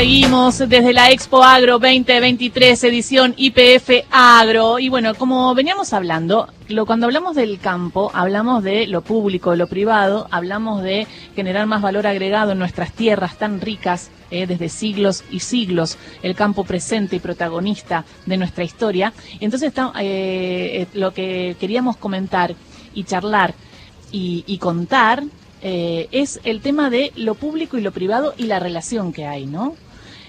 [0.00, 4.78] seguimos desde la Expo Agro 2023, edición IPF Agro.
[4.78, 9.66] Y bueno, como veníamos hablando, lo, cuando hablamos del campo, hablamos de lo público, lo
[9.66, 15.22] privado, hablamos de generar más valor agregado en nuestras tierras tan ricas eh, desde siglos
[15.30, 19.12] y siglos, el campo presente y protagonista de nuestra historia.
[19.38, 22.54] Entonces eh, eh, lo que queríamos comentar
[22.94, 23.52] y charlar
[24.10, 25.24] y, y contar
[25.62, 29.44] eh, es el tema de lo público y lo privado y la relación que hay,
[29.44, 29.74] ¿no?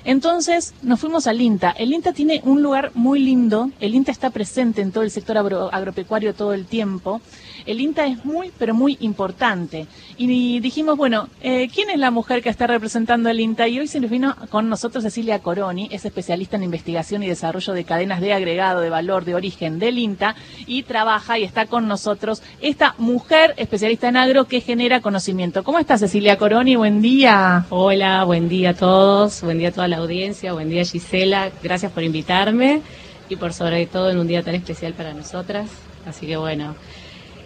[0.04, 1.72] Entonces nos fuimos al INTA.
[1.72, 3.70] El INTA tiene un lugar muy lindo.
[3.80, 7.22] El INTA está presente en todo el sector agropecuario todo el tiempo.
[7.66, 9.88] El INTA es muy, pero muy importante.
[10.18, 13.68] Y dijimos, bueno, eh, ¿quién es la mujer que está representando el INTA?
[13.68, 17.74] Y hoy se nos vino con nosotros Cecilia Coroni, es especialista en investigación y desarrollo
[17.74, 21.88] de cadenas de agregado de valor de origen del INTA y trabaja y está con
[21.88, 25.64] nosotros esta mujer especialista en agro que genera conocimiento.
[25.64, 26.76] ¿Cómo está Cecilia Coroni?
[26.76, 27.66] Buen día.
[27.70, 31.92] Hola, buen día a todos, buen día a toda la audiencia, buen día Gisela, gracias
[31.92, 32.82] por invitarme
[33.30, 35.70] y por sobre todo en un día tan especial para nosotras.
[36.08, 36.76] Así que bueno,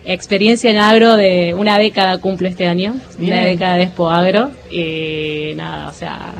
[0.05, 4.51] experiencia en agro de una década cumple este año, una década de Expo Agro.
[4.69, 6.33] Y nada, o sea,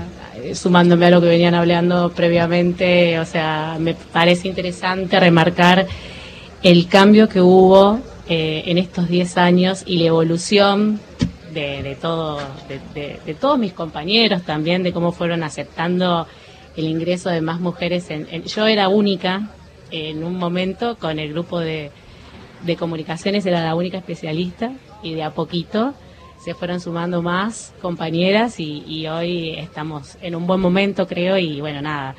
[0.54, 5.88] sumándome a lo que venían hablando previamente, o sea, me parece interesante remarcar
[6.62, 11.00] el cambio que hubo eh, en estos 10 años y la evolución
[11.56, 12.40] de, todo,
[12.94, 16.28] de, todos mis compañeros también, de cómo fueron aceptando
[16.76, 18.10] el ingreso de más mujeres.
[18.10, 19.50] En, yo era única
[19.90, 21.92] en un momento con el grupo de,
[22.78, 24.72] comunicaciones, era la única especialista
[25.04, 25.94] y de a poquito
[26.44, 31.82] se fueron sumando más compañeras y, hoy estamos en un buen momento creo y bueno
[31.84, 32.16] nada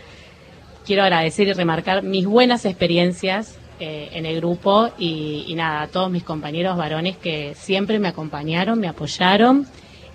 [0.85, 6.11] quiero agradecer y remarcar mis buenas experiencias eh, en el grupo y, nada, a todos
[6.11, 9.67] mis compañeros varones que siempre me acompañaron, me apoyaron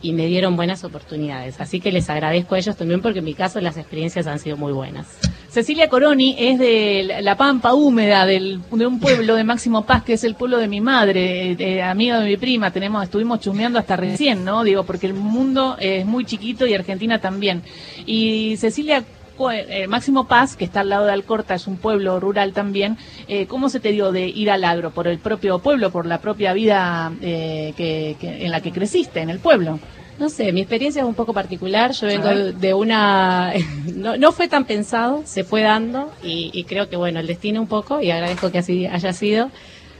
[0.02, 1.62] y me dieron buenas oportunidades.
[1.62, 4.58] Así que les agradezco a ellos también porque en mi caso las experiencias han sido
[4.58, 5.08] muy buenas.
[5.50, 10.14] Cecilia Coroni es de la Pampa Húmeda, del, de un pueblo de Máximo Paz, que
[10.14, 12.72] es el pueblo de mi madre, eh, amiga de mi prima.
[12.72, 14.64] Tenemos, estuvimos chumeando hasta recién, ¿no?
[14.64, 17.64] Digo, porque el mundo es muy chiquito y Argentina también.
[18.06, 19.04] Y Cecilia
[19.50, 22.98] eh, Máximo Paz, que está al lado de Alcorta, es un pueblo rural también.
[23.28, 24.92] Eh, ¿Cómo se te dio de ir al agro?
[24.92, 29.30] ¿Por el propio pueblo, por la propia vida eh, que, en la que creciste, en
[29.30, 29.80] el pueblo?
[30.20, 31.94] No sé, mi experiencia es un poco particular.
[31.94, 33.54] Yo vengo de una.
[33.96, 37.68] No, fue tan pensado, se fue dando y, y, creo que, bueno, el destino un
[37.68, 39.50] poco, y agradezco que así haya sido.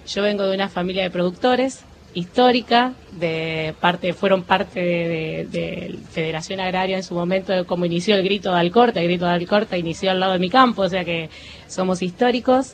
[0.08, 6.98] Yo vengo de una familia de productores, histórica, de parte, fueron parte de, Federación Agraria
[6.98, 10.20] en su momento, como inició el grito de Alcorta, el grito de Alcorta inició al
[10.20, 11.30] lado de mi campo, o sea que
[11.68, 12.74] somos históricos.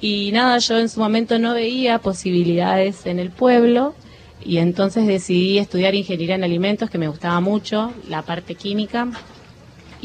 [0.00, 3.94] Y nada, yo en su momento no veía posibilidades en el pueblo
[4.44, 9.08] y entonces decidí estudiar ingeniería en alimentos, que me gustaba mucho, la parte química,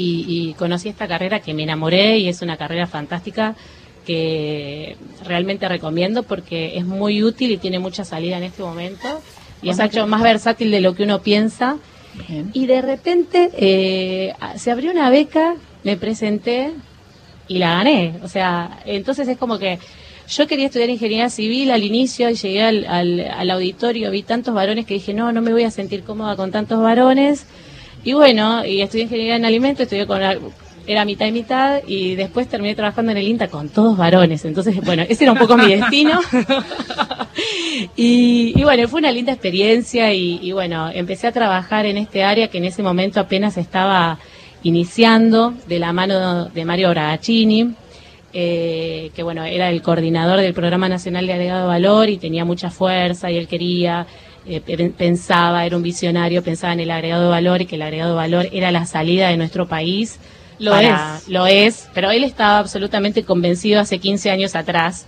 [0.03, 3.55] y conocí esta carrera que me enamoré y es una carrera fantástica
[4.11, 9.22] que realmente recomiendo porque es muy útil y tiene mucha salida en este momento
[9.61, 11.77] y es mucho más versátil de lo que uno piensa.
[12.51, 15.55] Y de repente eh, se abrió una beca,
[15.85, 16.73] me presenté
[17.47, 18.16] y la gané.
[18.21, 19.79] O sea, entonces es como que
[20.27, 24.85] yo quería estudiar ingeniería civil al inicio y llegué al, al auditorio, vi tantos varones
[24.85, 27.45] que dije, no, no me voy a sentir cómoda con tantos varones.
[28.03, 30.21] Y bueno, y estudié ingeniería en alimentos, estudié con
[30.88, 34.44] era mitad y mitad y después terminé trabajando en el INTA con todos varones.
[34.46, 36.19] Entonces, bueno, ese era un poco mi destino.
[37.96, 42.58] y, bueno, fue una linda experiencia y, bueno, empecé a trabajar en este área que
[42.58, 44.19] en ese momento apenas estaba
[44.64, 47.75] iniciando de la mano de Mario Bragacini.
[48.34, 52.69] Eh, que bueno, era el coordinador del Programa Nacional de Agregado Valor y tenía mucha
[52.69, 54.08] fuerza y él quería,
[54.46, 54.62] eh,
[54.98, 58.72] pensaba, era un visionario, pensaba en el agregado valor y que el agregado valor era
[58.72, 60.18] la salida de nuestro país
[60.61, 61.27] lo es.
[61.27, 65.07] Lo es, pero él estaba absolutamente convencido hace 15 años atrás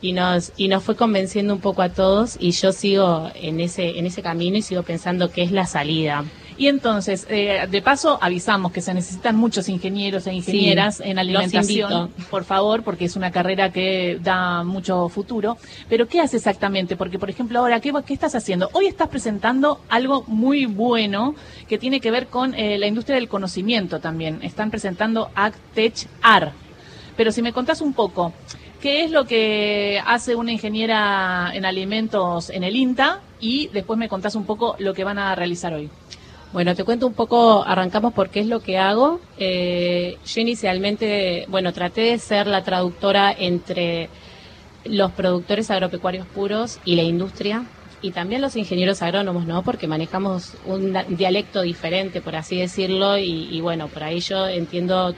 [0.00, 3.98] y nos y nos fue convenciendo un poco a todos y yo sigo en ese
[3.98, 6.24] en ese camino y sigo pensando que es la salida.
[6.56, 12.10] Y entonces, eh, de paso, avisamos que se necesitan muchos ingenieros e ingenieras en alimentación,
[12.30, 15.56] por favor, porque es una carrera que da mucho futuro.
[15.88, 16.96] Pero, ¿qué hace exactamente?
[16.96, 18.70] Porque, por ejemplo, ahora, ¿qué, qué estás haciendo?
[18.72, 21.34] Hoy estás presentando algo muy bueno
[21.68, 24.40] que tiene que ver con eh, la industria del conocimiento también.
[24.42, 26.52] Están presentando AgTech AR.
[27.16, 28.32] Pero si me contás un poco,
[28.80, 33.20] ¿qué es lo que hace una ingeniera en alimentos en el INTA?
[33.40, 35.90] Y después me contás un poco lo que van a realizar hoy.
[36.54, 39.18] Bueno, te cuento un poco, arrancamos por qué es lo que hago.
[39.38, 44.08] Eh, yo inicialmente, bueno, traté de ser la traductora entre
[44.84, 47.64] los productores agropecuarios puros y la industria
[48.02, 49.64] y también los ingenieros agrónomos, ¿no?
[49.64, 55.12] Porque manejamos un dialecto diferente, por así decirlo, y, y bueno, por ahí yo entiendo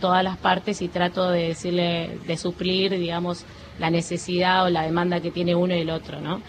[0.00, 3.44] todas las partes y trato de decirle, de suplir, digamos,
[3.78, 6.40] la necesidad o la demanda que tiene uno y el otro, ¿no?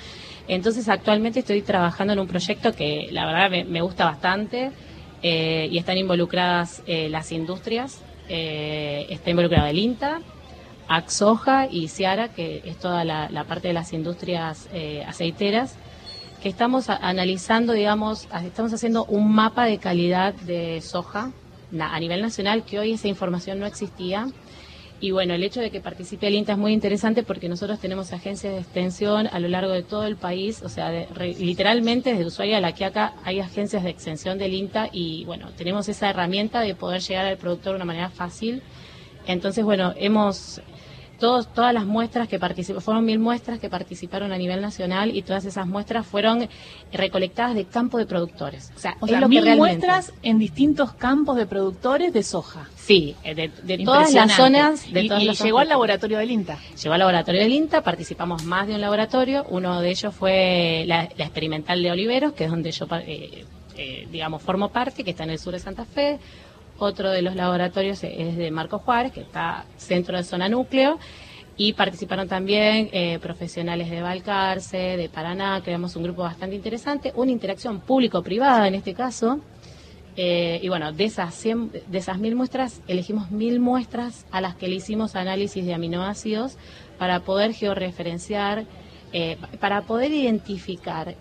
[0.48, 4.72] Entonces actualmente estoy trabajando en un proyecto que la verdad me, gusta bastante
[5.22, 10.22] eh, y están involucradas eh, las industrias, eh, está involucrado el INTA,
[10.88, 14.68] Axoja y Ciara, que es toda la, parte de las industrias
[15.08, 15.78] aceiteras,
[16.44, 21.32] que estamos analizando, digamos, estamos haciendo un mapa de calidad de soja
[21.80, 24.28] a nivel nacional, que hoy esa información no existía
[25.02, 28.14] y bueno, el hecho de que participe el INTA es muy interesante porque nosotros tenemos
[28.14, 32.58] agencias de extensión a lo largo de todo el país, o sea, literalmente desde Ushuaia
[32.58, 36.76] a la acá hay agencias de extensión del INTA y bueno, tenemos esa herramienta de
[36.76, 38.62] poder llegar al productor de una manera fácil.
[39.26, 40.62] Entonces, bueno, hemos
[41.22, 45.46] todas las muestras que participaron, fueron mil muestras que participaron a nivel nacional y todas
[45.46, 46.50] esas muestras fueron
[46.92, 48.72] recolectadas de campo de productores.
[48.76, 48.98] O sea,
[49.28, 52.68] mil muestras en distintos campos de productores de soja.
[52.76, 54.92] Sí, eh, de, todas las zonas.
[54.92, 56.58] De y, llegó al laboratorio del INTA.
[56.82, 59.46] Llegó al laboratorio del INTA, participamos más de un laboratorio.
[59.50, 63.46] Uno de ellos fue la, experimental de Oliveros, que es donde yo, eh,
[63.78, 66.20] eh, digamos, formo parte, que está en el sur de Santa Fe
[66.86, 71.00] otro de los laboratorios es de Marco Juárez, que está centro de zona núcleo.
[71.58, 77.32] Y participaron también eh, profesionales de Valcarce, de Paraná, creamos un grupo bastante interesante, una
[77.32, 79.42] interacción público-privada en este caso.
[80.16, 81.46] Eh, y bueno, de esas,
[82.18, 86.58] mil muestras, elegimos mil muestras a las que le hicimos análisis de aminoácidos
[86.98, 88.66] para poder georreferenciar,
[89.14, 91.16] eh, para poder identificar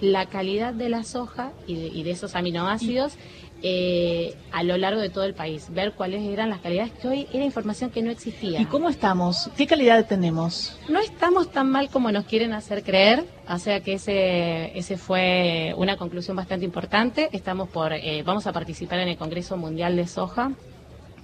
[0.00, 3.16] la calidad de la soja y de esos aminoácidos
[3.66, 7.26] eh, a lo largo de todo el país, ver cuáles eran las calidades que hoy
[7.32, 8.60] era información que no existía.
[8.60, 9.48] ¿Y cómo estamos?
[9.56, 10.78] ¿Qué calidad tenemos?
[10.86, 15.72] No estamos tan mal como nos quieren hacer creer, o sea que ese, ese fue
[15.78, 17.30] una conclusión bastante importante.
[17.32, 20.52] Estamos por, eh, vamos a participar en el Congreso Mundial de Soja,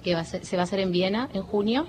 [0.03, 1.85] que se va a hacer en Viena en junio.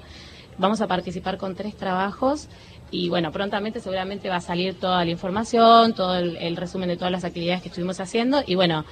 [0.59, 2.49] Vamos a participar con tres trabajos
[2.91, 7.11] y bueno, prontamente seguramente va a salir toda la información, todo el resumen de todas
[7.11, 8.85] las actividades que estuvimos haciendo y bueno,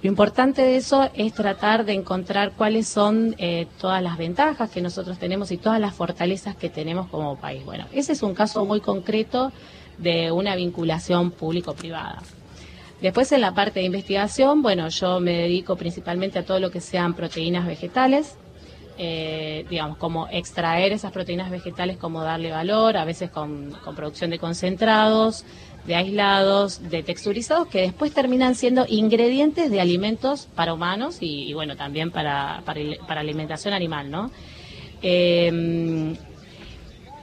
[0.00, 4.80] lo importante de eso es tratar de encontrar cuáles son eh, todas las ventajas que
[4.80, 7.64] nosotros tenemos y todas las fortalezas que tenemos como país.
[7.64, 9.50] Bueno, ese es un caso muy concreto
[9.98, 12.22] de una vinculación público-privada.
[13.02, 16.80] Después en la parte de investigación, bueno, yo me dedico principalmente a todo lo que
[16.80, 18.36] sean proteínas vegetales,
[18.98, 24.38] eh, digamos, como extraer esas proteínas vegetales, como darle valor, a veces con producción de
[24.38, 25.44] concentrados,
[25.88, 31.76] de aislados, de texturizados, que después terminan siendo ingredientes de alimentos para humanos y, bueno,
[31.76, 34.30] también para, para, alimentación animal, ¿no?
[35.00, 36.14] Eh,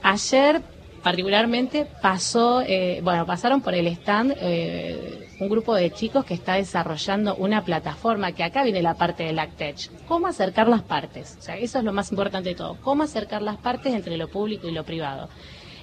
[0.02, 0.62] ayer
[1.04, 6.54] particularmente pasó, eh, bueno, pasaron por el stand eh, un grupo de chicos que está
[6.54, 11.42] desarrollando una plataforma, que acá viene la parte de Lactech, cómo acercar las partes, o
[11.42, 14.66] sea, eso es lo más importante de todo, cómo acercar las partes entre lo público
[14.66, 15.28] y lo privado.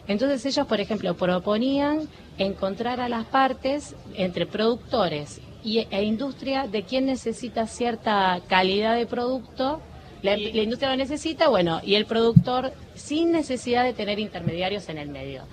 [0.07, 6.83] Entonces ellos, por ejemplo, proponían encontrar a las partes entre productores y, e industria de
[6.83, 9.81] quién necesita cierta calidad de producto.
[10.21, 15.09] La, industria lo necesita, bueno, y el productor sin necesidad de tener intermediarios en el
[15.09, 15.43] medio.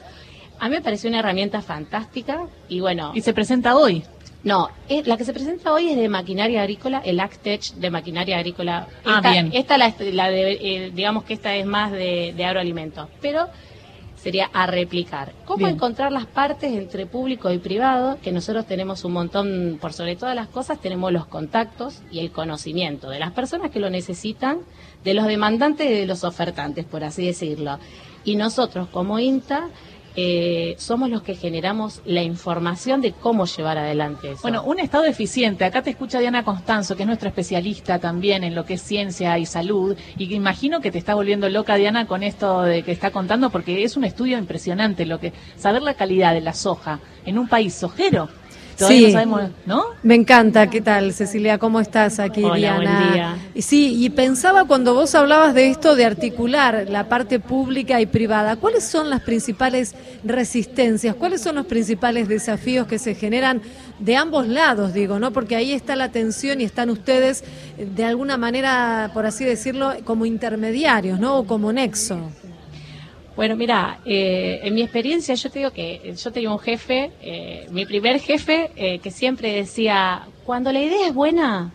[0.60, 3.12] A mí me pareció una herramienta fantástica y bueno.
[3.14, 4.04] ¿Y se presenta hoy?
[4.42, 4.68] No,
[5.04, 8.86] la que se presenta hoy es de maquinaria agrícola, el Actech de maquinaria agrícola.
[9.04, 9.50] Ah, esta, bien.
[9.52, 9.90] Esta, la,
[10.30, 13.08] de, eh, digamos que esta es más de, de agroalimentos.
[13.20, 13.48] Pero
[14.22, 15.32] sería a replicar.
[15.46, 18.18] ¿Cómo encontrar las partes entre público y privado?
[18.22, 22.30] Que nosotros tenemos un montón, por sobre todas las cosas, tenemos los contactos y el
[22.30, 24.58] conocimiento de las personas que lo necesitan,
[25.04, 27.78] de los demandantes y de los ofertantes, por así decirlo.
[28.24, 29.68] Y nosotros como INTA
[30.16, 34.42] eh, somos los que generamos la información de cómo llevar adelante eso.
[34.42, 35.64] Bueno, un Estado eficiente.
[35.64, 39.38] Acá te escucha Diana Constanzo, que es nuestra especialista también en lo que es ciencia
[39.38, 39.96] y salud.
[40.16, 43.50] Y que imagino que te está volviendo loca, Diana, con esto de que está contando,
[43.50, 47.48] porque es un estudio impresionante lo que saber la calidad de la soja en un
[47.48, 48.28] país sojero
[48.88, 49.14] sí,
[49.66, 50.68] no Me encanta.
[50.68, 51.58] ¿Qué tal, Cecilia?
[51.58, 53.36] ¿Cómo estás aquí, Diana?
[53.54, 58.06] Y sí, y pensaba cuando vos hablabas de esto de articular la parte pública y
[58.06, 59.94] privada, ¿cuáles son las principales
[60.24, 61.14] resistencias?
[61.14, 63.60] ¿Cuáles son los principales desafíos que se generan
[63.98, 65.32] de ambos lados, digo, ¿no?
[65.32, 67.44] Porque ahí está la tensión y están ustedes
[67.76, 71.38] de alguna manera, por así decirlo, como intermediarios, ¿no?
[71.38, 72.30] O como nexo.
[73.40, 77.66] Bueno, mira, eh, en mi experiencia yo te digo que yo tenía un jefe, eh,
[77.70, 81.72] mi primer jefe, eh, que siempre decía, cuando la idea es buena,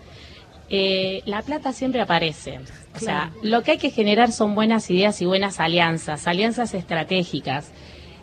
[0.70, 2.60] la plata siempre aparece.
[2.96, 7.72] O sea, lo que hay que generar son buenas ideas y buenas alianzas, alianzas estratégicas.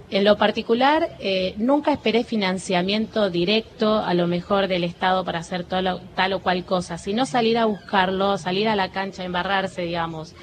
[0.08, 5.64] en lo particular, eh, nunca esperé financiamiento directo, a lo mejor del Estado, para hacer
[5.64, 10.34] tal o cual cosa, sino salir a buscarlo, salir a la cancha, embarrarse, digamos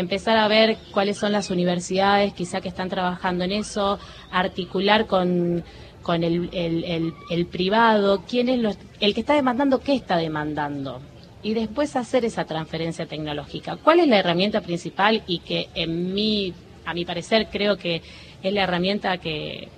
[0.00, 3.98] empezar a ver cuáles son las universidades quizá que están trabajando en eso,
[4.30, 5.64] articular con,
[6.02, 11.00] con el, el, privado, quién es el que está demandando, qué está demandando
[11.44, 13.76] y después hacer esa transferencia tecnológica.
[13.76, 16.54] ¿Cuál es la herramienta principal y que en mi,
[16.86, 18.02] a mi parecer creo que
[18.42, 19.68] es la herramienta que,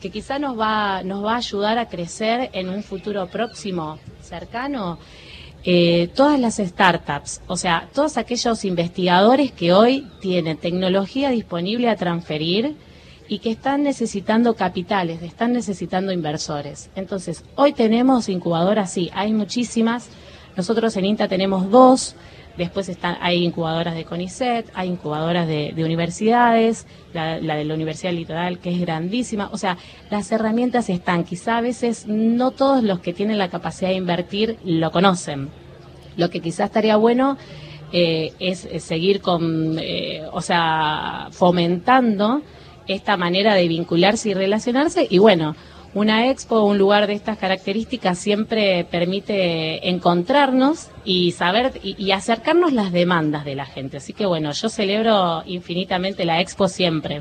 [0.00, 4.98] que quizá nos va, nos va a ayudar a crecer en un futuro próximo, cercano?
[5.64, 11.94] Eh, todas las startups, o sea, todos aquellos investigadores que hoy tienen tecnología disponible a
[11.94, 12.74] transferir
[13.28, 16.90] y que están necesitando capitales, están necesitando inversores.
[16.96, 20.08] Entonces, hoy tenemos incubadoras, sí, hay muchísimas,
[20.56, 22.16] nosotros en INTA tenemos dos,
[22.56, 28.58] después están, hay incubadoras de CONICET, hay incubadoras de, universidades, la, de la Universidad Litoral,
[28.58, 29.48] que es grandísima.
[29.52, 29.78] O sea,
[30.10, 34.58] las herramientas están, quizá a veces no todos los que tienen la capacidad de invertir
[34.64, 35.50] lo conocen.
[36.16, 37.38] Lo que quizás estaría bueno
[37.92, 42.42] eh, es, seguir con, eh, o sea, fomentando
[42.86, 45.54] esta manera de vincularse y relacionarse y bueno,
[45.94, 52.92] una expo, un lugar de estas características siempre permite encontrarnos y saber y, acercarnos las
[52.92, 53.98] demandas de la gente.
[53.98, 57.20] Así que bueno, yo celebro infinitamente la expo siempre.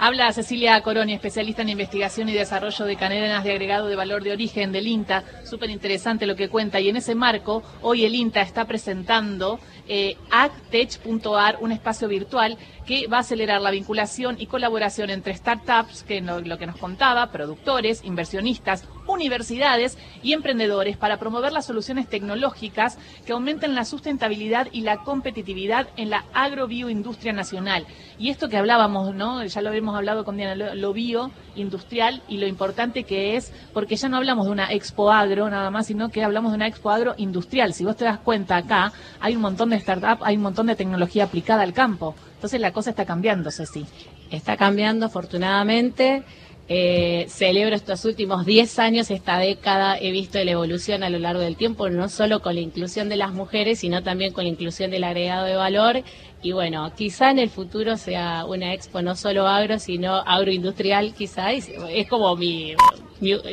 [0.00, 4.30] Habla Cecilia Coroni, especialista en investigación y desarrollo de cadenas de agregado de valor de
[4.30, 5.24] origen del INTA.
[5.44, 6.78] Súper interesante lo que cuenta.
[6.78, 13.08] Y en ese marco, hoy el INTA está presentando eh, actech.ar, un espacio virtual que
[13.08, 18.04] va a acelerar la vinculación y colaboración entre startups, que lo que nos contaba, productores,
[18.04, 24.98] inversionistas, universidades y emprendedores para promover las soluciones tecnológicas que aumenten la sustentabilidad y la
[24.98, 27.86] competitividad en la agrobioindustria nacional.
[28.18, 29.44] Y esto que hablábamos, ¿no?
[29.44, 33.96] Ya lo habíamos hablado con Diana, lo, lo bioindustrial y lo importante que es, porque
[33.96, 36.90] ya no hablamos de una expo agro nada más, sino que hablamos de una expo
[36.90, 37.74] agro industrial.
[37.74, 40.76] Si vos te das cuenta acá, hay un montón de startups, hay un montón de
[40.76, 42.14] tecnología aplicada al campo.
[42.34, 43.84] Entonces la cosa está cambiando, Ceci.
[44.30, 46.22] Está cambiando, afortunadamente.
[46.70, 51.40] Eh, celebro estos últimos 10 años, esta década, he visto la evolución a lo largo
[51.40, 54.90] del tiempo, no solo con la inclusión de las mujeres, sino también con la inclusión
[54.90, 56.02] del agregado de valor.
[56.42, 61.52] Y bueno, quizá en el futuro sea una expo no solo agro, sino agroindustrial, quizá.
[61.52, 61.68] Es,
[62.08, 62.74] como mi,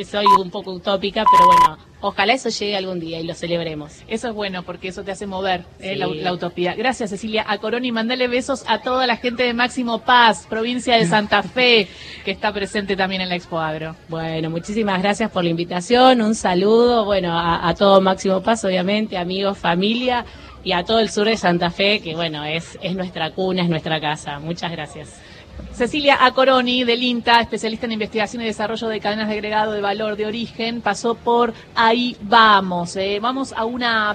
[0.05, 1.77] soy un poco utópica, pero bueno,
[2.07, 4.03] Ojalá eso llegue algún día y lo celebremos.
[4.07, 6.75] Eso es bueno porque eso te hace mover eh, la, utopía.
[6.75, 7.43] Gracias Cecilia.
[7.47, 11.87] A Coroni, mandale besos a toda la gente de Máximo Paz, provincia de Santa Fe,
[12.23, 13.95] que está presente también en la Expo Agro.
[14.07, 16.21] Bueno, muchísimas gracias por la invitación.
[16.21, 20.25] Un saludo, bueno, a, todo Máximo Paz, obviamente, amigos, familia
[20.65, 23.69] y a todo el sur de Santa Fe, que bueno, es, es nuestra cuna, es
[23.69, 24.39] nuestra casa.
[24.39, 25.21] Muchas gracias.
[25.71, 30.15] Cecilia Acoroni, del INTA, especialista en investigación y desarrollo de cadenas de agregado de valor
[30.15, 32.95] de origen, pasó por Ahí Vamos.
[32.95, 33.19] Eh.
[33.21, 34.13] Vamos a una